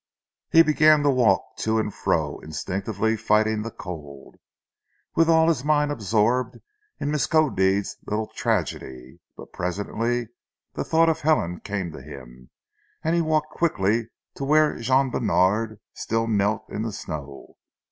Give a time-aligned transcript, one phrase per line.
[0.51, 4.37] He began to walk to and fro, instinctively fighting the cold,
[5.15, 6.57] with all his mind absorbed
[6.99, 10.29] in Miskodeed's little tragedy; but presently
[10.73, 12.49] the thought of Helen came to him,
[13.03, 17.57] and he walked quickly to where Jean Bènard still knelt in the snow.